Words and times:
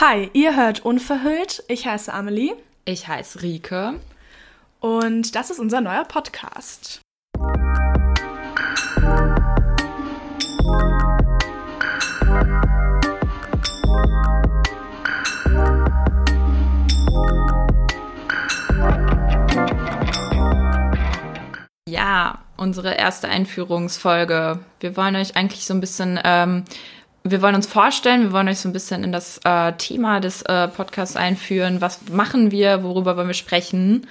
Hi, 0.00 0.28
ihr 0.32 0.56
hört 0.56 0.84
Unverhüllt. 0.84 1.62
Ich 1.68 1.86
heiße 1.86 2.12
Amelie. 2.12 2.52
Ich 2.84 3.06
heiße 3.06 3.42
Rike. 3.42 4.00
Und 4.80 5.36
das 5.36 5.50
ist 5.50 5.60
unser 5.60 5.80
neuer 5.80 6.04
Podcast. 6.04 7.00
Ja, 21.88 22.40
unsere 22.56 22.94
erste 22.94 23.28
Einführungsfolge. 23.28 24.58
Wir 24.80 24.96
wollen 24.96 25.14
euch 25.14 25.36
eigentlich 25.36 25.64
so 25.64 25.72
ein 25.72 25.80
bisschen, 25.80 26.18
ähm, 26.24 26.64
wir 27.26 27.40
wollen 27.40 27.54
uns 27.54 27.66
vorstellen, 27.66 28.22
wir 28.22 28.32
wollen 28.32 28.48
euch 28.48 28.58
so 28.58 28.68
ein 28.68 28.74
bisschen 28.74 29.02
in 29.02 29.10
das 29.10 29.40
äh, 29.44 29.72
Thema 29.72 30.20
des 30.20 30.42
äh, 30.42 30.68
Podcasts 30.68 31.16
einführen. 31.16 31.80
Was 31.80 32.00
machen 32.10 32.50
wir, 32.50 32.82
worüber 32.82 33.16
wollen 33.16 33.28
wir 33.28 33.34
sprechen? 33.34 34.06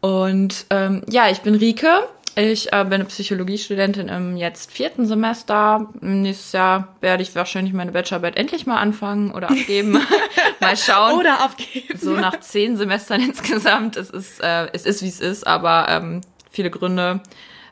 Und 0.00 0.66
ähm, 0.70 1.02
ja, 1.08 1.30
ich 1.30 1.40
bin 1.40 1.54
Rike. 1.54 2.08
Ich 2.34 2.72
äh, 2.72 2.84
bin 2.84 2.94
eine 2.94 3.04
Psychologiestudentin 3.04 4.08
im 4.08 4.36
jetzt 4.36 4.72
vierten 4.72 5.06
Semester. 5.06 5.88
Nächstes 6.00 6.52
Jahr 6.52 6.96
werde 7.00 7.22
ich 7.22 7.34
wahrscheinlich 7.36 7.74
meine 7.74 7.92
Bachelorarbeit 7.92 8.36
endlich 8.36 8.66
mal 8.66 8.78
anfangen 8.78 9.30
oder 9.30 9.50
abgeben. 9.50 10.00
mal 10.60 10.76
schauen. 10.76 11.18
Oder 11.18 11.40
abgeben. 11.40 11.98
So 11.98 12.10
nach 12.10 12.40
zehn 12.40 12.76
Semestern 12.76 13.20
insgesamt. 13.28 13.96
Es 13.96 14.10
ist, 14.10 14.40
äh, 14.40 14.66
es 14.72 14.84
ist 14.84 15.02
wie 15.02 15.08
es 15.08 15.20
ist, 15.20 15.46
aber 15.46 15.86
ähm, 15.88 16.22
viele 16.50 16.70
Gründe, 16.70 17.20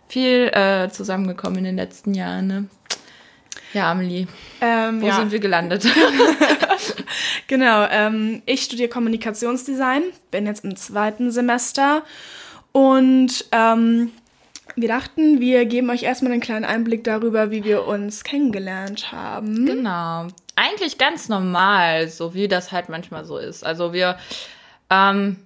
viel 0.09 0.49
äh, 0.53 0.91
zusammengekommen 0.91 1.59
in 1.59 1.65
den 1.65 1.77
letzten 1.77 2.15
Jahren. 2.15 2.47
Ne? 2.47 2.69
Ja, 3.77 3.91
Amelie, 3.91 4.27
Ähm, 4.63 5.03
wo 5.03 5.07
ja. 5.07 5.17
sind 5.17 5.33
wir 5.33 5.39
gelandet? 5.39 5.87
Genau, 7.49 7.87
ähm, 7.91 8.43
ich 8.45 8.63
studiere 8.63 8.89
Kommunikationsdesign, 8.89 10.03
bin 10.33 10.47
jetzt 10.47 10.65
im 10.65 10.75
zweiten 10.75 11.31
Semester 11.31 12.03
und 12.73 13.45
ähm, 13.53 14.11
wir 14.75 14.89
dachten, 14.89 15.41
wir 15.41 15.65
geben 15.67 15.91
euch 15.91 16.03
erstmal 16.03 16.33
einen 16.33 16.41
kleinen 16.41 16.65
Einblick 16.65 17.05
darüber, 17.05 17.51
wie 17.53 17.63
wir 17.65 17.87
uns 17.87 18.25
kennengelernt 18.25 19.13
haben. 19.13 19.65
genau. 19.65 20.27
Eigentlich 20.57 20.99
ganz 20.99 21.29
normal, 21.29 22.09
so 22.09 22.35
wie 22.35 22.49
das 22.49 22.73
halt 22.73 22.89
manchmal 22.89 23.25
so 23.25 23.39
ist. 23.39 23.65
Also 23.65 23.93
wir 23.93 24.19
ähm, 24.91 25.37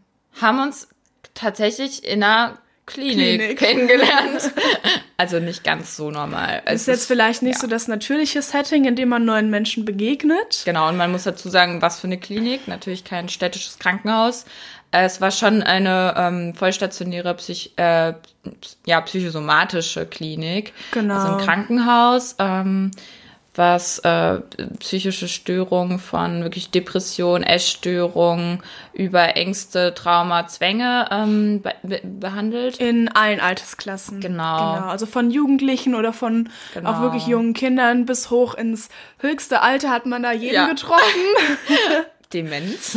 haben 0.41 0.61
uns 0.61 0.89
tatsächlich 1.35 2.05
in 2.05 2.23
einer 2.23 2.59
Klinik, 2.93 3.17
Klinik. 3.17 3.59
kennengelernt. 3.59 4.53
also 5.17 5.39
nicht 5.39 5.65
ganz 5.65 5.97
so 5.97 6.11
normal. 6.11 6.63
Es 6.65 6.83
Ist 6.83 6.87
jetzt 6.89 7.07
vielleicht 7.07 7.43
nicht 7.43 7.57
ja. 7.57 7.61
so 7.61 7.67
das 7.67 7.89
natürliche 7.89 8.43
Setting, 8.43 8.85
in 8.85 8.97
dem 8.97 9.09
man 9.09 9.25
neuen 9.25 9.51
Menschen 9.51 9.85
begegnet. 9.85 10.63
Genau, 10.65 10.89
und 10.89 10.97
man 10.97 11.13
muss 11.13 11.25
dazu 11.25 11.49
sagen, 11.49 11.83
was 11.83 12.01
für 12.01 12.07
eine 12.07 12.19
Klinik. 12.19 12.69
Natürlich 12.69 13.05
kein 13.05 13.29
städtisches 13.29 13.79
Krankenhaus. 13.79 14.45
Es 14.93 15.21
war 15.21 15.31
schon 15.31 15.63
eine 15.63 16.15
ähm, 16.17 16.55
vollstationäre 16.55 17.35
Psych 17.35 17.73
äh, 17.77 18.15
ja, 18.87 19.01
psychosomatische 19.03 20.07
Klinik. 20.07 20.73
Genau. 20.93 21.15
Also 21.15 21.35
ein 21.35 21.45
Krankenhaus, 21.45 22.35
ähm, 22.39 22.91
was 23.57 23.99
äh, 24.01 24.41
psychische 24.79 25.27
Störungen 25.27 25.99
von 25.99 26.43
wirklich 26.45 26.71
Depression, 26.71 27.43
Essstörungen 27.43 28.63
über 28.93 29.37
Ängste, 29.37 29.93
Trauma, 29.95 30.47
Zwänge 30.47 31.09
ähm, 31.11 31.61
be 31.61 31.75
be 31.83 32.01
behandelt. 32.05 32.79
In 32.79 33.09
allen 33.09 33.41
Altersklassen. 33.41 34.21
Genau. 34.21 34.75
genau. 34.75 34.87
Also 34.89 35.07
von 35.07 35.31
Jugendlichen 35.31 35.95
oder 35.95 36.13
von 36.13 36.49
Genau. 36.75 36.91
auch 36.91 37.01
wirklich 37.03 37.27
jungen 37.27 37.53
Kindern 37.55 38.07
bis 38.07 38.31
hoch 38.31 38.55
ins 38.55 38.89
höchste 39.19 39.61
Alter 39.63 39.91
hat 39.91 40.07
man 40.07 40.23
da 40.23 40.33
jeden 40.33 40.55
Ja. 40.55 40.69
getroffen. 40.69 41.03
Demenz. 42.33 42.97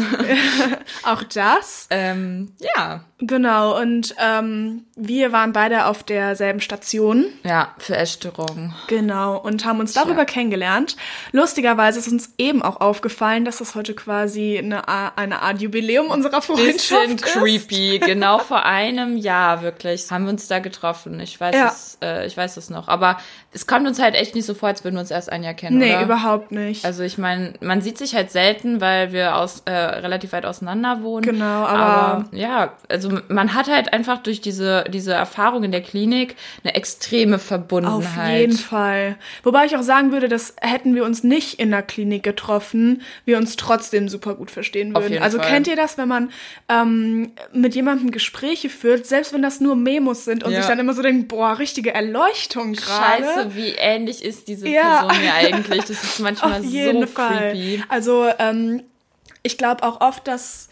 auch 1.04 1.24
das. 1.24 1.88
ähm, 1.90 2.52
ja. 2.76 3.04
Genau. 3.28 3.80
Und 3.80 4.16
ähm, 4.20 4.86
wir 4.96 5.32
waren 5.32 5.54
beide 5.54 5.86
auf 5.86 6.04
derselben 6.04 6.60
Station. 6.62 7.26
Ja, 7.44 7.70
für 7.78 7.96
Essstörungen. 7.96 8.74
Genau. 8.88 9.38
Und 9.38 9.66
haben 9.66 9.80
uns 9.80 9.94
darüber 9.94 10.26
kennengelernt. 10.26 10.96
Lustigerweise 11.32 12.00
ist 12.00 12.08
uns 12.08 12.34
eben 12.38 12.62
auch 12.62 12.82
aufgefallen, 12.82 13.46
dass 13.46 13.58
das 13.58 13.76
heute 13.76 13.94
quasi 13.94 14.58
eine, 14.60 14.88
eine 15.18 15.42
Art 15.42 15.62
Jubiläum 15.62 16.08
unserer 16.08 16.42
Freundschaft 16.42 17.08
bisschen 17.08 17.16
ist. 17.16 17.24
creepy. 17.26 18.00
Genau 18.00 18.40
vor 18.40 18.66
einem 18.66 19.18
Jahr 19.18 19.62
wirklich 19.62 20.12
haben 20.12 20.26
wir 20.26 20.32
uns 20.32 20.48
da 20.48 20.60
getroffen. 20.60 21.20
Ich 21.20 21.40
weiß 21.40 21.56
Ja. 21.56 21.68
es, 21.68 21.98
äh, 22.02 22.26
ich 22.26 22.36
weiß 22.36 22.58
es 22.58 22.70
noch. 22.70 22.88
Aber 22.88 23.18
es 23.52 23.68
kommt 23.68 23.88
uns 23.88 24.00
halt 24.00 24.16
echt 24.16 24.36
nicht 24.36 24.46
so 24.46 24.54
vor, 24.54 24.70
als 24.70 24.84
würden 24.84 24.96
wir 24.96 25.02
uns 25.02 25.12
erst 25.12 25.32
ein 25.32 25.44
Jahr 25.44 25.54
kennen. 25.54 25.78
Nee, 25.78 25.94
oder? 25.96 26.04
überhaupt 26.04 26.52
nicht. 26.52 26.86
Also 26.86 27.04
ich 27.04 27.18
meine, 27.18 27.54
man 27.62 27.82
sieht 27.82 27.98
sich 27.98 28.16
halt 28.16 28.32
selten, 28.32 28.82
weil 28.82 29.12
wir 29.14 29.36
aus 29.38 29.62
äh, 29.66 29.72
relativ 29.72 30.34
weit 30.34 30.46
auseinander 30.46 31.04
wohnen. 31.04 31.24
Genau, 31.24 31.66
aber- 31.66 32.26
ja, 32.32 32.74
also 32.90 33.13
man 33.30 33.54
hat 33.54 33.68
halt 33.70 33.94
einfach 33.94 34.20
durch 34.24 34.42
diese 34.42 34.86
diese 34.90 35.14
Erfahrung 35.14 35.64
in 35.64 35.72
der 35.72 35.82
Klinik 35.82 36.36
eine 36.64 36.76
extreme 36.76 37.36
Auf 37.36 37.44
Verbundenheit. 37.44 38.40
jeden 38.42 38.58
Fall. 38.58 39.16
Wobei 39.44 39.66
ich 39.66 39.76
auch 39.76 39.82
sagen 39.82 40.12
würde, 40.12 40.28
dass 40.28 40.56
hätten 40.62 40.96
wir 40.96 41.06
uns 41.06 41.24
nicht 41.24 41.60
in 41.60 41.72
der 41.72 41.82
Klinik 41.84 42.24
getroffen, 42.24 43.02
wir 43.26 43.38
uns 43.38 43.56
trotzdem 43.56 44.10
super 44.10 44.36
gut 44.36 44.52
verstehen 44.52 44.96
Auf 44.96 45.04
würden. 45.04 45.22
Also 45.22 45.38
Fall. 45.40 45.48
kennt 45.50 45.68
ihr 45.68 45.76
das, 45.76 45.98
wenn 45.98 46.08
man 46.08 46.32
ähm, 46.70 47.32
mit 47.52 47.76
jemandem 47.76 48.12
Gespräche 48.12 48.70
führt, 48.70 49.06
selbst 49.06 49.34
wenn 49.34 49.42
das 49.42 49.60
nur 49.60 49.76
Memos 49.76 50.26
sind 50.26 50.44
und 50.44 50.52
Ja. 50.52 50.60
sich 50.60 50.68
dann 50.68 50.80
immer 50.80 50.94
so 50.94 51.02
denkt, 51.02 51.28
boah, 51.28 51.60
richtige 51.60 51.94
Erleuchtung 51.94 52.74
gerade. 52.74 53.24
Scheiße, 53.24 53.56
wie 53.56 53.70
ähnlich 53.78 54.24
ist 54.24 54.48
diese 54.48 54.68
Ja. 54.68 55.04
Person 55.04 55.22
mir 55.22 55.34
eigentlich? 55.34 55.82
Das 55.86 56.04
ist 56.04 56.20
manchmal 56.22 56.60
Auf 56.62 56.66
jeden 56.66 57.02
so 57.02 57.08
Fall. 57.08 57.52
creepy. 57.52 57.84
Also 57.90 58.28
ähm, 58.40 58.84
ich 59.44 59.58
glaube 59.58 59.84
auch 59.84 60.00
oft, 60.02 60.28
dass 60.28 60.70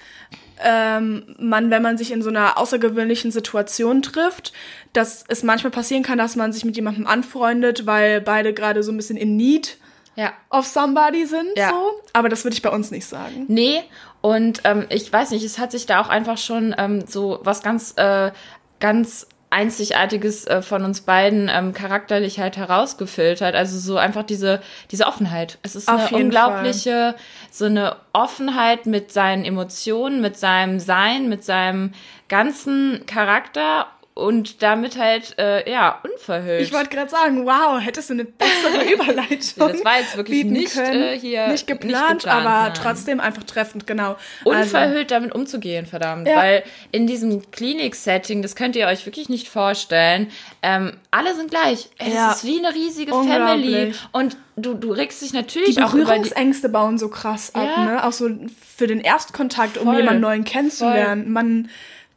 ähm, 0.63 1.35
man, 1.39 1.69
wenn 1.71 1.81
man 1.81 1.97
sich 1.97 2.11
in 2.11 2.21
so 2.21 2.29
einer 2.29 2.57
außergewöhnlichen 2.57 3.31
Situation 3.31 4.01
trifft, 4.01 4.53
dass 4.93 5.23
es 5.27 5.43
manchmal 5.43 5.71
passieren 5.71 6.03
kann, 6.03 6.17
dass 6.17 6.35
man 6.35 6.51
sich 6.53 6.65
mit 6.65 6.75
jemandem 6.75 7.07
anfreundet, 7.07 7.85
weil 7.85 8.21
beide 8.21 8.53
gerade 8.53 8.83
so 8.83 8.91
ein 8.91 8.97
bisschen 8.97 9.17
in 9.17 9.35
Need 9.37 9.77
Ja. 10.15 10.33
of 10.49 10.65
somebody 10.67 11.25
sind. 11.25 11.49
Ja. 11.55 11.69
So. 11.69 12.01
Aber 12.13 12.29
das 12.29 12.43
würde 12.43 12.53
ich 12.55 12.61
bei 12.61 12.69
uns 12.69 12.91
nicht 12.91 13.05
sagen. 13.05 13.45
Nee, 13.47 13.81
und 14.21 14.61
ähm, 14.65 14.85
ich 14.89 15.11
weiß 15.11 15.31
nicht, 15.31 15.43
es 15.43 15.57
hat 15.57 15.71
sich 15.71 15.85
da 15.87 15.99
auch 16.01 16.09
einfach 16.09 16.37
schon 16.37 16.75
ähm, 16.77 17.05
so 17.07 17.39
was 17.43 17.63
ganz, 17.63 17.93
äh, 17.97 18.31
ganz 18.79 19.27
Einzigartiges 19.51 20.47
äh, 20.47 20.61
von 20.61 20.83
uns 20.83 21.01
beiden 21.01 21.51
ähm, 21.53 21.73
charakterlich 21.73 22.39
halt 22.39 22.57
herausgefiltert. 22.57 23.53
Also 23.53 23.77
so 23.77 23.97
einfach 23.97 24.23
diese, 24.23 24.61
diese 24.89 25.05
Offenheit. 25.05 25.59
Es 25.61 25.75
ist 25.75 25.89
Auf 25.89 26.11
eine 26.11 26.23
unglaubliche, 26.23 27.15
so 27.51 27.65
eine 27.65 27.97
Offenheit 28.13 28.85
mit 28.85 29.11
seinen 29.11 29.43
Emotionen, 29.43 30.21
mit 30.21 30.37
seinem 30.37 30.79
Sein, 30.79 31.27
mit 31.27 31.43
seinem 31.43 31.91
ganzen 32.29 33.05
Charakter 33.05 33.87
und 34.13 34.61
damit 34.61 34.97
halt, 34.99 35.37
äh, 35.39 35.69
ja, 35.71 35.99
unverhüllt. 36.03 36.61
Ich 36.61 36.73
wollte 36.73 36.89
gerade 36.89 37.09
sagen, 37.09 37.45
wow, 37.45 37.79
hättest 37.79 38.09
du 38.09 38.13
eine 38.13 38.25
bessere 38.25 38.83
Überleitung. 38.93 39.69
Das 39.69 39.85
war 39.85 39.99
jetzt 39.99 40.17
wirklich 40.17 40.43
nicht, 40.43 40.73
können. 40.73 41.01
äh, 41.01 41.17
hier- 41.19 41.47
Nicht 41.47 41.67
nicht 41.67 41.67
geplant, 41.67 42.19
geplant, 42.23 42.27
aber 42.27 42.63
nein. 42.65 42.73
trotzdem 42.75 43.19
einfach 43.21 43.43
treffend, 43.43 43.87
genau. 43.87 44.17
unverhüllt 44.43 45.11
damit 45.11 45.33
umzugehen, 45.33 45.85
verdammt. 45.85 46.27
Ja. 46.27 46.35
Weil 46.35 46.63
in 46.91 47.07
diesem 47.07 47.49
Klinik-Setting, 47.51 48.41
das 48.41 48.55
könnt 48.55 48.75
ihr 48.75 48.87
euch 48.87 49.05
wirklich 49.05 49.29
nicht 49.29 49.47
vorstellen, 49.47 50.29
ähm, 50.61 50.93
alle 51.09 51.33
sind 51.35 51.49
gleich. 51.49 51.89
Es 51.97 52.13
Ja. 52.13 52.31
ist 52.31 52.43
wie 52.45 52.59
eine 52.59 52.75
riesige. 52.75 53.11
Family. 53.11 53.93
Und 54.11 54.35
du, 54.57 54.73
du 54.73 54.91
regst 54.91 55.21
dich 55.21 55.31
die 55.31 55.37
natürlich 55.37 55.81
auch 55.81 55.93
über 55.93 56.03
die... 56.03 56.09
Berührungsängste 56.09 56.69
bauen 56.69 56.97
so 56.97 57.07
krass 57.09 57.55
ab, 57.55 57.67
Ja. 57.77 57.85
ne? 57.85 58.03
Auch 58.05 58.11
so 58.11 58.29
für 58.75 58.87
den 58.87 58.99
Erstkontakt, 58.99 59.77
um 59.77 59.85
Voll. 59.85 59.97
jemanden 59.97 60.21
neuen 60.21 60.43
kennenzulernen. 60.43 61.31
Man 61.31 61.69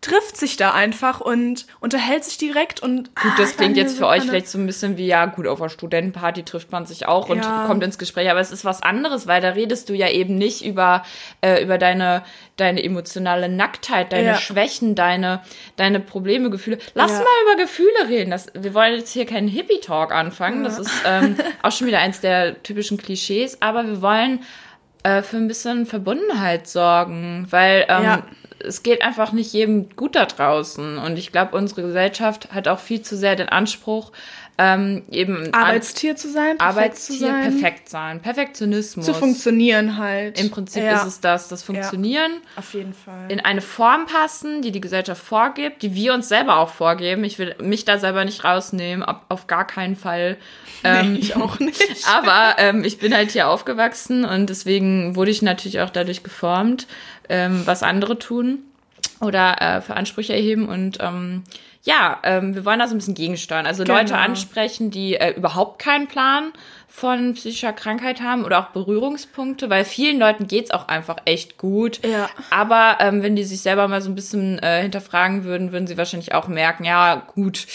trifft 0.04 0.36
sich 0.36 0.58
da 0.58 0.72
einfach 0.72 1.20
und 1.22 1.66
unterhält 1.80 2.24
sich 2.24 2.36
direkt 2.36 2.80
und 2.82 3.14
Gut, 3.16 3.32
das 3.38 3.52
ah, 3.52 3.56
klingt 3.56 3.76
jetzt 3.78 3.96
für 3.96 4.06
euch 4.06 4.20
eine- 4.20 4.30
vielleicht 4.32 4.48
so 4.48 4.58
ein 4.58 4.66
bisschen 4.66 4.98
wie, 4.98 5.06
ja 5.06 5.24
gut, 5.24 5.46
auf 5.46 5.60
einer 5.62 5.70
Studentenparty 5.70 6.42
trifft 6.42 6.72
man 6.72 6.84
sich 6.84 7.06
auch 7.08 7.30
und 7.30 7.38
Ja. 7.42 7.64
kommt 7.66 7.82
ins 7.82 7.96
Gespräch, 7.96 8.30
aber 8.30 8.40
es 8.40 8.50
ist 8.52 8.66
was 8.66 8.82
anderes, 8.82 9.26
weil 9.26 9.40
da 9.40 9.50
redest 9.50 9.88
du 9.88 9.94
ja 9.94 10.08
eben 10.10 10.36
nicht 10.36 10.62
über, 10.64 11.04
äh, 11.40 11.62
über 11.62 11.78
deine, 11.78 12.22
deine 12.56 12.84
emotionale 12.84 13.48
Nacktheit, 13.48 14.12
deine 14.12 14.26
Ja. 14.28 14.34
Schwächen, 14.36 14.94
deine, 14.94 15.40
deine 15.76 16.00
Probleme, 16.00 16.50
Gefühle. 16.50 16.78
Lass 16.92 17.12
Ja. 17.12 17.18
mal 17.20 17.24
über 17.54 17.62
Gefühle 17.62 18.08
reden. 18.08 18.30
Das, 18.30 18.48
wir 18.54 18.74
wollen 18.74 18.94
jetzt 18.98 19.12
hier 19.12 19.24
keinen 19.24 19.48
Hippie-Talk 19.48 20.12
anfangen, 20.12 20.64
das 20.64 20.78
ist 20.78 20.92
ähm, 21.06 21.36
auch 21.62 21.72
schon 21.72 21.86
wieder 21.86 22.00
eins 22.00 22.20
der 22.20 22.62
typischen 22.62 22.98
Klischees, 22.98 23.62
aber 23.62 23.86
wir 23.86 24.02
wollen 24.02 24.40
äh, 25.02 25.22
für 25.22 25.36
ein 25.38 25.48
bisschen 25.48 25.86
Verbundenheit 25.86 26.66
sorgen, 26.68 27.46
weil 27.50 27.86
ähm. 27.88 28.22
Es 28.64 28.82
geht 28.82 29.02
einfach 29.02 29.32
nicht 29.32 29.52
jedem 29.52 29.88
gut 29.96 30.16
da 30.16 30.26
draußen. 30.26 30.98
Und 30.98 31.18
ich 31.18 31.32
glaube, 31.32 31.56
unsere 31.56 31.82
Gesellschaft 31.82 32.52
hat 32.52 32.68
auch 32.68 32.78
viel 32.78 33.02
zu 33.02 33.16
sehr 33.16 33.36
den 33.36 33.48
Anspruch, 33.48 34.12
ähm, 34.56 35.02
eben 35.10 35.52
Arbeitstier 35.52 36.14
zu 36.14 36.30
sein, 36.30 36.58
perfekt 36.58 36.62
Arbeitstier, 36.62 37.16
zu 37.16 37.24
sein, 37.24 37.58
perfekt 37.58 37.88
sein, 37.88 38.20
Perfektionismus. 38.20 39.04
zu 39.04 39.12
funktionieren 39.12 39.98
halt. 39.98 40.40
Im 40.40 40.50
Prinzip 40.50 40.84
ja, 40.84 41.00
ist 41.00 41.06
es 41.06 41.20
das, 41.20 41.48
das 41.48 41.64
Funktionieren. 41.64 42.32
auf 42.54 42.72
jeden 42.72 42.94
Fall. 42.94 43.30
in 43.30 43.40
eine 43.40 43.60
Form 43.60 44.06
passen, 44.06 44.62
die 44.62 44.70
die 44.70 44.80
Gesellschaft 44.80 45.22
vorgibt, 45.22 45.82
die 45.82 45.94
wir 45.94 46.14
uns 46.14 46.28
selber 46.28 46.58
auch 46.58 46.68
vorgeben. 46.68 47.24
Ich 47.24 47.38
will 47.38 47.56
mich 47.60 47.84
da 47.84 47.98
selber 47.98 48.24
nicht 48.24 48.44
rausnehmen, 48.44 49.02
auf, 49.02 49.16
auf 49.28 49.46
gar 49.46 49.66
keinen 49.66 49.96
Fall. 49.96 50.36
Ähm, 50.86 51.14
nee, 51.14 51.20
ich 51.20 51.34
auch 51.34 51.60
nicht. 51.60 52.06
aber 52.14 52.56
ähm, 52.58 52.84
ich 52.84 52.98
bin 52.98 53.14
halt 53.14 53.30
hier 53.30 53.48
aufgewachsen 53.48 54.26
und 54.26 54.50
deswegen 54.50 55.16
wurde 55.16 55.30
ich 55.30 55.40
natürlich 55.40 55.80
auch 55.80 55.88
dadurch 55.88 56.22
geformt, 56.22 56.86
ähm, 57.30 57.62
was 57.64 57.82
andere 57.82 58.18
tun 58.18 58.58
oder 59.22 59.62
äh, 59.62 59.80
für 59.80 59.94
Ansprüche 59.94 60.34
erheben 60.34 60.68
und 60.68 60.98
ähm, 61.00 61.44
ja, 61.84 62.18
ähm, 62.24 62.54
wir 62.54 62.64
wollen 62.64 62.78
da 62.78 62.88
so 62.88 62.94
ein 62.94 62.98
bisschen 62.98 63.14
gegensteuern. 63.14 63.66
Also 63.66 63.84
Leute 63.84 64.06
Genau. 64.12 64.18
ansprechen, 64.24 64.90
die 64.90 65.14
äh, 65.14 65.34
überhaupt 65.36 65.78
keinen 65.78 66.08
Plan 66.08 66.52
von 66.88 67.34
psychischer 67.34 67.72
Krankheit 67.72 68.20
haben 68.20 68.44
oder 68.44 68.60
auch 68.60 68.68
Berührungspunkte, 68.68 69.68
weil 69.68 69.84
vielen 69.84 70.18
Leuten 70.20 70.46
geht's 70.46 70.70
auch 70.70 70.86
einfach 70.86 71.16
echt 71.24 71.58
gut. 71.58 71.98
Ja. 72.06 72.30
Aber 72.50 72.98
ähm, 73.00 73.20
wenn 73.22 73.34
die 73.34 73.42
sich 73.42 73.60
selber 73.62 73.88
mal 73.88 74.00
so 74.00 74.08
ein 74.10 74.14
bisschen 74.14 74.60
äh, 74.60 74.80
hinterfragen 74.82 75.42
würden, 75.42 75.72
würden 75.72 75.88
sie 75.88 75.98
wahrscheinlich 75.98 76.34
auch 76.34 76.46
merken, 76.46 76.84
ja 76.84 77.16
gut, 77.34 77.66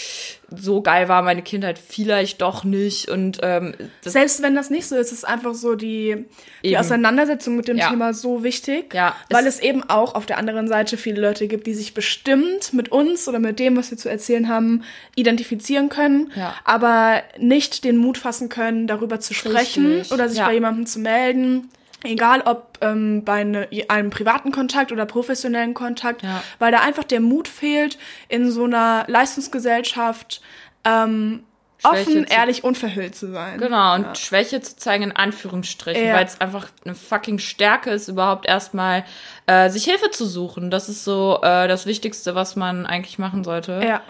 so 0.48 0.80
geil 0.80 1.08
war 1.10 1.20
meine 1.20 1.42
Kindheit 1.42 1.78
vielleicht 1.78 2.40
doch 2.40 2.64
nicht. 2.64 3.10
Und 3.10 3.38
ähm, 3.42 3.74
Selbst 4.00 4.42
wenn 4.42 4.54
das 4.54 4.70
nicht 4.70 4.86
so 4.88 4.96
ist, 4.96 5.12
ist 5.12 5.28
einfach 5.28 5.52
so 5.54 5.74
die, 5.76 6.24
die. 6.64 6.78
Auseinandersetzung 6.78 7.56
mit 7.56 7.68
dem 7.68 7.76
Ja. 7.76 7.90
Thema 7.90 8.14
so 8.14 8.42
wichtig, 8.42 8.94
Ja, 8.94 9.14
weil 9.28 9.46
es- 9.46 9.56
es, 9.56 9.60
eben 9.60 9.82
auch 9.88 10.14
auf 10.14 10.24
der 10.24 10.38
anderen 10.38 10.66
Seite 10.66 10.96
viele 10.96 11.20
Leute 11.20 11.46
gibt, 11.46 11.66
die 11.66 11.74
sich 11.74 11.92
bestimmt 11.92 12.72
mit 12.72 12.90
uns 12.90 13.28
oder 13.28 13.38
mit 13.38 13.58
dem, 13.58 13.76
was 13.76 13.90
wir 13.90 13.98
zu 14.00 14.08
erzählen 14.08 14.48
haben, 14.48 14.82
identifizieren 15.14 15.88
können, 15.88 16.32
Ja. 16.34 16.54
aber 16.64 17.22
nicht 17.38 17.84
den 17.84 17.96
Mut 17.96 18.18
fassen 18.18 18.48
können, 18.48 18.86
darüber 18.86 19.20
zu 19.20 19.34
sprechen 19.34 19.86
Richtig, 19.86 20.12
oder 20.12 20.28
sich 20.28 20.38
ja. 20.38 20.46
bei 20.46 20.54
jemandem 20.54 20.86
zu 20.86 20.98
melden. 20.98 21.68
Egal 22.02 22.40
ob 22.46 22.78
ähm, 22.80 23.24
bei 23.24 23.44
ne, 23.44 23.68
einem 23.88 24.08
privaten 24.08 24.52
Kontakt 24.52 24.90
oder 24.90 25.04
professionellen 25.04 25.74
Kontakt, 25.74 26.22
Ja. 26.22 26.42
weil 26.58 26.72
da 26.72 26.80
einfach 26.80 27.04
der 27.04 27.20
Mut 27.20 27.46
fehlt, 27.46 27.98
in 28.28 28.50
so 28.50 28.64
einer 28.64 29.04
Leistungsgesellschaft 29.06 30.40
ähm, 30.84 31.44
Schwäche 31.80 32.10
offen, 32.10 32.24
ehrlich, 32.24 32.64
unverhüllt 32.64 33.14
zu 33.14 33.30
sein. 33.32 33.58
Genau, 33.58 33.94
und 33.94 34.18
Schwäche 34.18 34.60
zu 34.60 34.76
zeigen 34.76 35.04
in 35.04 35.12
Anführungsstrichen, 35.12 36.04
Ja. 36.06 36.14
weil 36.14 36.24
es 36.26 36.40
einfach 36.40 36.68
eine 36.84 36.94
fucking 36.94 37.38
Stärke 37.38 37.90
ist, 37.90 38.08
überhaupt 38.08 38.46
erstmal 38.46 39.04
äh, 39.46 39.70
sich 39.70 39.84
Hilfe 39.84 40.10
zu 40.10 40.26
suchen. 40.26 40.70
Das 40.70 40.88
ist 40.88 41.04
so 41.04 41.38
äh, 41.42 41.66
das 41.68 41.86
Wichtigste, 41.86 42.34
was 42.34 42.56
man 42.56 42.86
eigentlich 42.86 43.18
machen 43.18 43.44
sollte. 43.44 43.80
Ja. 43.84 44.02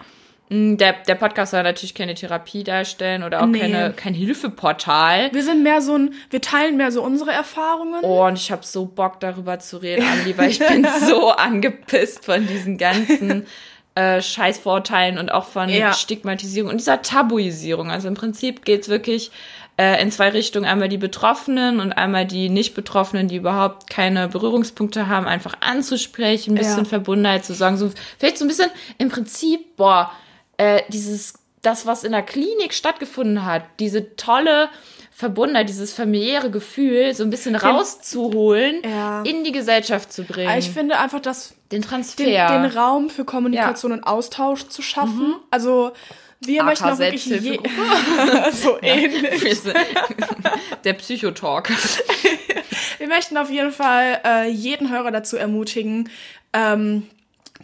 Mm, 0.49 0.75
Der, 0.77 0.93
der 1.07 1.15
Podcast 1.15 1.51
soll 1.51 1.63
natürlich 1.63 1.95
keine 1.95 2.13
Therapie 2.13 2.63
darstellen 2.65 3.23
oder 3.23 3.41
auch 3.41 3.45
Nee. 3.45 3.59
keine, 3.61 3.93
kein 3.93 4.13
Hilfeportal. 4.13 5.33
Wir 5.33 5.43
sind 5.43 5.63
mehr 5.63 5.81
so 5.81 5.97
ein, 5.97 6.13
wir 6.29 6.41
teilen 6.41 6.77
mehr 6.77 6.91
so 6.91 7.01
unsere 7.01 7.31
Erfahrungen. 7.31 8.03
Oh, 8.03 8.25
und 8.25 8.33
ich 8.37 8.51
habe 8.51 8.65
so 8.65 8.85
Bock 8.85 9.19
darüber 9.21 9.59
zu 9.59 9.77
reden, 9.77 10.05
Andi, 10.05 10.37
weil 10.37 10.49
ich 10.49 10.59
bin 10.59 10.85
so 11.07 11.29
angepisst 11.31 12.25
von 12.25 12.45
diesen 12.47 12.77
ganzen 12.77 13.45
äh, 13.95 14.21
Scheißvorteilen 14.21 15.17
und 15.17 15.31
auch 15.31 15.45
von 15.45 15.69
Ja. 15.69 15.93
Stigmatisierung 15.93 16.71
und 16.71 16.77
dieser 16.77 17.01
Tabuisierung. 17.01 17.91
Also 17.91 18.07
im 18.07 18.13
Prinzip 18.13 18.63
geht's 18.63 18.87
wirklich 18.87 19.31
äh, 19.77 20.01
in 20.01 20.11
zwei 20.11 20.29
Richtungen. 20.29 20.65
Einmal 20.65 20.87
die 20.89 20.97
Betroffenen 20.97 21.79
und 21.79 21.91
einmal 21.93 22.25
die 22.25 22.49
Nicht-Betroffenen, 22.49 23.27
die 23.27 23.37
überhaupt 23.37 23.89
keine 23.89 24.27
Berührungspunkte 24.29 25.07
haben, 25.07 25.27
einfach 25.27 25.55
anzusprechen, 25.59 26.51
ein 26.53 26.57
bisschen 26.57 26.83
Ja. 26.83 26.85
Verbundenheit 26.85 27.43
zu 27.45 27.53
sagen. 27.53 27.77
So, 27.77 27.91
vielleicht 28.17 28.37
so 28.37 28.45
ein 28.45 28.47
bisschen 28.47 28.69
im 28.97 29.09
Prinzip, 29.09 29.75
boah, 29.75 30.11
äh, 30.57 30.81
dieses, 30.89 31.33
das, 31.61 31.85
was 31.85 32.03
in 32.03 32.11
der 32.11 32.21
Klinik 32.23 32.73
stattgefunden 32.73 33.45
hat, 33.45 33.63
diese 33.79 34.15
tolle 34.15 34.69
Verbundenheit, 35.13 35.69
dieses 35.69 35.93
familiäre 35.93 36.49
Gefühl, 36.49 37.13
so 37.13 37.23
ein 37.23 37.29
bisschen 37.29 37.55
rauszuholen, 37.55 38.81
Ja. 38.83 39.21
in 39.23 39.43
die 39.43 39.51
Gesellschaft 39.51 40.11
zu 40.11 40.23
bringen. 40.23 40.57
Ich 40.57 40.71
finde 40.71 40.97
einfach, 40.99 41.19
dass 41.19 41.49
den 41.71 41.81
den, 41.81 41.81
Transfer. 41.83 42.23
den 42.25 42.65
Raum 42.65 43.09
für 43.09 43.23
Kommunikation 43.25 43.91
und 43.91 44.03
Austausch 44.03 44.67
zu 44.69 44.81
schaffen. 44.81 45.35
Also 45.51 45.91
wir 46.39 46.61
AK 46.61 46.65
möchten 46.65 46.85
auch 46.85 46.97
wirklich 46.99 47.25
je 47.25 47.59
so 48.51 48.77
ähnlich. 48.81 49.59
Der 50.83 50.93
Psychotalk. 50.93 51.69
Wir 52.97 53.07
möchten 53.07 53.37
auf 53.37 53.49
jeden 53.51 53.71
Fall 53.71 54.19
äh, 54.25 54.49
jeden 54.49 54.89
Hörer 54.91 55.11
dazu 55.11 55.37
ermutigen, 55.37 56.09
ähm, 56.53 57.03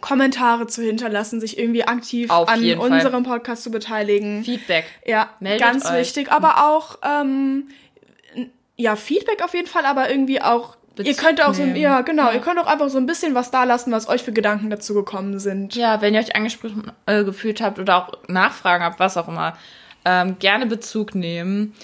Kommentare 0.00 0.66
zu 0.66 0.82
hinterlassen, 0.82 1.40
sich 1.40 1.58
irgendwie 1.58 1.84
aktiv 1.84 2.30
Auf 2.30 2.48
an 2.48 2.62
jeden 2.62 2.80
Fall. 2.80 2.90
unserem 2.92 3.22
Podcast 3.24 3.62
zu 3.62 3.70
beteiligen. 3.70 4.44
Feedback. 4.44 4.84
Ja, 5.06 5.30
Meldet 5.40 5.60
ganz 5.60 5.86
euch. 5.86 5.98
wichtig. 6.00 6.30
Aber 6.32 6.68
auch, 6.68 6.98
ähm, 7.02 7.68
ja, 8.76 8.96
Feedback 8.96 9.42
auf 9.42 9.54
jeden 9.54 9.66
Fall, 9.66 9.84
aber 9.86 10.10
irgendwie 10.10 10.40
auch, 10.40 10.76
ihr 10.98 11.04
Bezug 11.04 11.18
könnt 11.24 11.44
auch 11.44 11.54
so, 11.54 11.62
nehmen. 11.64 11.76
ja, 11.76 12.00
genau, 12.02 12.26
Ja. 12.28 12.32
ihr 12.34 12.40
könnt 12.40 12.58
auch 12.60 12.66
einfach 12.66 12.88
so 12.88 12.98
ein 12.98 13.06
bisschen 13.06 13.34
was 13.34 13.50
da 13.50 13.64
lassen, 13.64 13.90
was 13.92 14.08
euch 14.08 14.22
für 14.22 14.32
Gedanken 14.32 14.70
dazu 14.70 14.94
gekommen 14.94 15.38
sind. 15.38 15.74
Ja, 15.74 16.00
wenn 16.00 16.14
ihr 16.14 16.20
euch 16.20 16.36
angesprochen 16.36 16.92
äh, 17.06 17.24
gefühlt 17.24 17.60
habt 17.60 17.78
oder 17.78 17.96
auch 18.08 18.12
Nachfragen 18.28 18.84
habt, 18.84 19.00
was 19.00 19.16
auch 19.16 19.28
immer, 19.28 19.56
ähm, 20.04 20.36
gerne 20.38 20.66
Bezug 20.66 21.14
nehmen. 21.14 21.74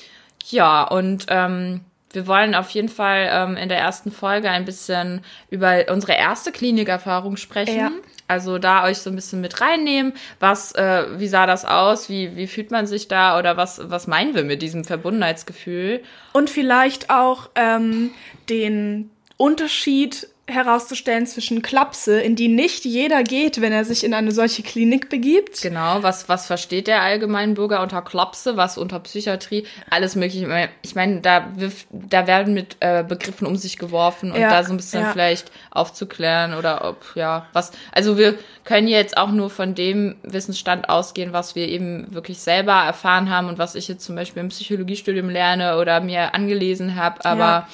Ja, 0.49 0.83
und 0.85 1.27
ähm, 1.29 1.81
wir 2.15 2.27
wollen 2.27 2.55
auf 2.55 2.71
jeden 2.71 2.89
Fall 2.89 3.29
ähm, 3.31 3.57
in 3.57 3.69
der 3.69 3.79
ersten 3.79 4.11
Folge 4.11 4.51
ein 4.51 4.65
bisschen 4.65 5.23
über 5.51 5.85
unsere 5.91 6.15
erste 6.15 6.53
Klinikerfahrung 6.53 7.37
sprechen. 7.37 7.79
Ja. 7.79 7.91
Also 8.27 8.59
da 8.59 8.85
euch 8.85 8.99
so 8.99 9.11
ein 9.11 9.17
bisschen 9.17 9.41
mit 9.43 9.61
reinnehmen, 9.61 10.15
was, 10.41 10.73
äh, 10.73 11.05
wie 11.19 11.29
sah 11.29 11.47
das 11.47 11.65
aus, 11.65 12.09
wie, 12.09 12.37
wie 12.37 12.47
fühlt 12.47 12.71
man 12.71 12.87
sich 12.87 13.07
da 13.07 13.39
oder 13.39 13.57
was, 13.57 13.81
was 13.91 14.07
meinen 14.07 14.35
wir 14.35 14.45
mit 14.45 14.63
diesem 14.63 14.85
Verbundenheitsgefühl? 14.85 16.03
Und 16.33 16.49
vielleicht 16.49 17.11
auch 17.11 17.51
ähm, 17.55 18.13
den 18.49 19.11
Unterschied 19.37 20.29
herauszustellen 20.47 21.27
zwischen 21.27 21.63
Klapse, 21.63 22.21
in 22.21 22.37
die 22.37 22.49
nicht 22.49 22.85
jeder 22.85 23.23
geht, 23.23 23.63
wenn 23.63 23.73
er 23.73 23.87
sich 23.87 24.05
in 24.05 24.13
eine 24.13 24.31
solche 24.31 24.63
Klinik 24.63 25.09
begibt. 25.09 25.63
Genau, 25.63 26.03
was, 26.03 26.29
was 26.29 26.47
versteht 26.47 26.87
der 26.87 27.01
Allgemeinbürger 27.01 27.81
unter 27.81 28.03
Klopse, 28.03 28.59
was 28.59 28.77
unter 28.77 29.01
Psychiatrie, 29.01 29.65
alles 29.89 30.17
mögliche. 30.17 30.69
Ich 30.83 30.95
meine, 30.95 31.23
da, 31.23 31.49
wirf- 31.57 31.87
da 31.91 32.27
werden 32.27 32.53
mit 32.53 32.77
äh, 32.81 33.03
Begriffen 33.03 33.47
um 33.47 33.57
sich 33.57 33.79
geworfen 33.79 34.33
und 34.33 34.39
Ja, 34.41 34.51
da 34.51 34.65
so 34.65 34.75
ein 34.75 34.77
bisschen 34.77 35.01
ja. 35.05 35.13
vielleicht 35.13 35.51
aufzuklären 35.71 36.53
oder 36.53 36.85
ob, 36.87 37.17
ja, 37.17 37.47
was. 37.55 37.73
Also 37.93 38.19
wir 38.19 38.35
können 38.65 38.87
jetzt 38.87 39.17
auch 39.17 39.31
nur 39.31 39.49
von 39.49 39.75
dem 39.75 40.17
Wissensstand 40.25 40.91
ausgehen, 40.91 41.33
was 41.33 41.55
wir 41.55 41.69
eben 41.69 42.13
wirklich 42.15 42.39
selber 42.41 42.75
erfahren 42.85 43.31
haben 43.31 43.49
und 43.49 43.57
was 43.57 43.75
ich 43.77 43.89
jetzt 43.89 44.05
zum 44.05 44.15
Beispiel 44.15 44.43
im 44.43 44.51
Psychologiestudium 44.51 45.31
lerne 45.31 45.79
oder 45.79 46.03
mir 46.03 46.35
angelesen 46.35 46.97
habe, 46.97 47.25
aber 47.25 47.39
Ja. 47.39 47.69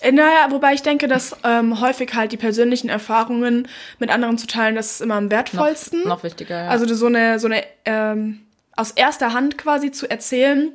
Äh, 0.00 0.12
Naja, 0.12 0.50
wobei 0.50 0.74
ich 0.74 0.82
denke, 0.82 1.08
dass 1.08 1.36
ähm, 1.44 1.80
häufig 1.80 2.14
halt 2.14 2.32
die 2.32 2.36
persönlichen 2.36 2.88
Erfahrungen 2.88 3.68
mit 3.98 4.10
anderen 4.10 4.38
zu 4.38 4.46
teilen, 4.46 4.74
das 4.74 4.92
ist 4.92 5.00
immer 5.00 5.16
am 5.16 5.30
wertvollsten. 5.30 6.06
noch 6.06 6.22
wichtiger, 6.22 6.64
ja. 6.64 6.68
Also 6.68 6.92
so 6.94 7.06
eine, 7.06 7.38
so 7.38 7.46
eine 7.46 7.64
ähm, 7.84 8.40
aus 8.76 8.92
erster 8.92 9.32
Hand 9.32 9.58
quasi 9.58 9.90
zu 9.90 10.10
erzählen, 10.10 10.72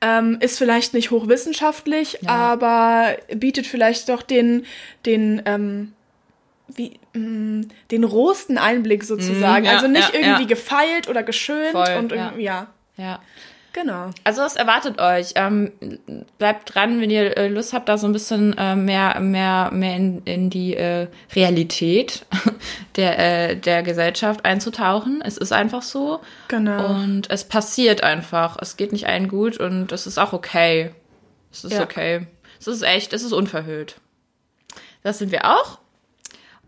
ähm, 0.00 0.38
ist 0.40 0.58
vielleicht 0.58 0.94
nicht 0.94 1.10
hochwissenschaftlich, 1.10 2.28
aber 2.28 3.16
bietet 3.34 3.66
vielleicht 3.66 4.08
doch 4.08 4.22
den, 4.22 4.64
den, 5.04 5.42
ähm, 5.44 5.92
wie, 6.68 6.98
mh, 7.14 7.66
den 7.90 8.04
rohsten 8.04 8.58
Einblick 8.58 9.02
sozusagen. 9.04 9.64
Mm, 9.64 9.66
ja, 9.66 9.72
also 9.72 9.88
nicht 9.88 10.14
ja, 10.14 10.20
irgendwie 10.20 10.42
ja. 10.42 10.48
gefeilt 10.48 11.08
oder 11.08 11.22
geschönt 11.22 11.72
Voll, 11.72 11.96
und 11.98 12.12
ja. 12.12 12.26
irgendwie, 12.26 12.44
ja. 12.44 12.66
ja. 12.96 13.20
Genau. 13.72 14.10
Also 14.24 14.42
was 14.42 14.56
erwartet 14.56 15.00
euch? 15.00 15.32
Ähm, 15.36 15.72
bleibt 16.38 16.74
dran, 16.74 17.00
wenn 17.00 17.10
ihr 17.10 17.36
äh, 17.36 17.48
Lust 17.48 17.72
habt, 17.72 17.88
da 17.88 17.98
so 17.98 18.06
ein 18.06 18.12
bisschen 18.12 18.56
äh, 18.56 18.74
mehr, 18.74 19.20
mehr, 19.20 19.70
mehr 19.72 19.96
in, 19.96 20.22
in 20.24 20.50
die 20.50 20.74
äh, 20.74 21.08
Realität 21.34 22.26
der, 22.96 23.18
äh, 23.50 23.56
der 23.56 23.82
Gesellschaft 23.82 24.44
einzutauchen. 24.44 25.22
Es 25.24 25.36
ist 25.36 25.52
einfach 25.52 25.82
so. 25.82 26.20
Genau. 26.48 26.86
Und 26.94 27.30
es 27.30 27.44
passiert 27.44 28.02
einfach. 28.02 28.56
Es 28.60 28.76
geht 28.76 28.92
nicht 28.92 29.06
allen 29.06 29.28
gut 29.28 29.58
und 29.58 29.92
es 29.92 30.06
ist 30.06 30.18
auch 30.18 30.32
okay. 30.32 30.90
Es 31.52 31.64
ist 31.64 31.72
Ja. 31.74 31.82
okay. 31.82 32.26
Es 32.60 32.66
ist 32.66 32.82
echt, 32.82 33.12
es 33.12 33.22
ist 33.22 33.32
unverhüllt. 33.32 33.96
Das 35.02 35.18
sind 35.18 35.30
wir 35.30 35.44
auch. 35.44 35.78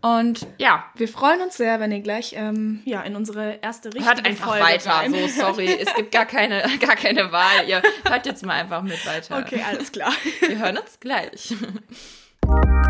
Und 0.01 0.47
ja, 0.57 0.85
Wir 0.95 1.07
freuen 1.07 1.41
uns 1.41 1.57
sehr, 1.57 1.79
wenn 1.79 1.91
ihr 1.91 1.99
gleich 2.01 2.33
ähm, 2.35 2.81
ja, 2.85 3.01
in 3.01 3.15
unsere 3.15 3.59
erste 3.61 3.89
richtige 3.89 4.05
hört 4.05 4.25
einfach 4.25 4.47
Folge 4.47 4.65
weiter. 4.65 4.91
rein. 4.91 5.13
So, 5.13 5.27
sorry, 5.27 5.67
es 5.79 5.93
gibt 5.93 6.11
gar 6.11 6.25
keine, 6.25 6.63
gar 6.79 6.95
keine 6.95 7.31
Wahl. 7.31 7.67
Ihr 7.67 7.81
hört 8.07 8.25
jetzt 8.25 8.43
mal 8.43 8.53
einfach 8.59 8.81
mit 8.81 9.05
weiter. 9.05 9.37
Okay, 9.37 9.63
alles 9.67 9.91
klar. 9.91 10.13
Wir 10.39 10.57
hören 10.57 10.77
uns 10.77 10.99
gleich. 10.99 11.53